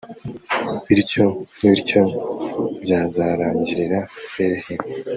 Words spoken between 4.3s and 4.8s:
hehe